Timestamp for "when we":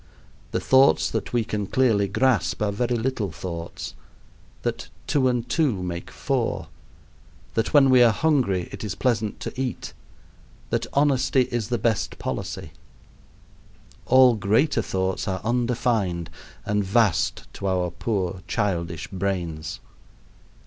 7.71-8.01